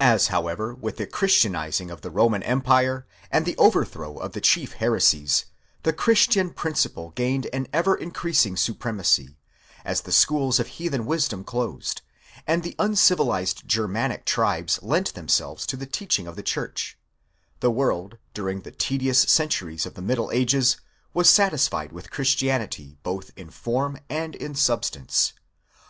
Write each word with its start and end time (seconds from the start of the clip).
As 0.00 0.26
however 0.26 0.74
with 0.74 0.98
the 0.98 1.06
christianizing 1.06 1.90
of 1.90 2.02
the 2.02 2.10
Roman 2.10 2.42
empire, 2.42 3.06
and 3.30 3.46
the 3.46 3.56
overthrow 3.56 4.18
of 4.18 4.32
the 4.32 4.40
chief 4.42 4.74
heresies, 4.74 5.46
the 5.82 5.94
christian 5.94 6.50
principle 6.50 7.12
gained 7.12 7.48
an 7.54 7.66
ever 7.72 7.94
increasing 7.94 8.54
supremacy; 8.54 9.38
as 9.82 10.02
the 10.02 10.12
schools 10.12 10.60
of 10.60 10.66
heathen 10.66 11.06
wisdom 11.06 11.42
closed; 11.42 12.02
and 12.46 12.62
the 12.62 12.76
un 12.78 12.94
civilized 12.94 13.66
Germanic 13.66 14.26
tribes 14.26 14.78
lent 14.82 15.14
themselves 15.14 15.64
to 15.64 15.78
the 15.78 15.86
teaching 15.86 16.26
of 16.26 16.36
the 16.36 16.42
church 16.42 16.98
;—the 17.60 17.70
world, 17.70 18.18
during 18.34 18.60
the 18.60 18.72
tedious 18.72 19.20
centuries 19.20 19.86
of 19.86 19.94
the 19.94 20.02
middle 20.02 20.30
ages, 20.32 20.76
was 21.14 21.30
satisfied 21.30 21.92
with 21.92 22.10
Christianity, 22.10 22.98
both 23.02 23.30
in 23.36 23.48
form 23.48 23.98
and 24.10 24.34
in 24.36 24.54
substance. 24.54 25.32